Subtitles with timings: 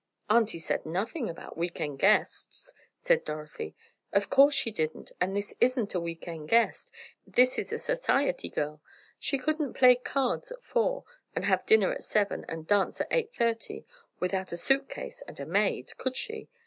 [0.31, 3.75] "Auntie said nothing about week end guests," said Dorothy.
[4.11, 6.91] "Of course she didn't, and this isn't a week end guest,
[7.27, 8.81] this is a society girl!
[9.19, 11.03] She couldn't play cards at four,
[11.35, 13.85] and have dinner at seven, and a dance at eight thirty,
[14.19, 16.49] without a suit case and a maid; could she?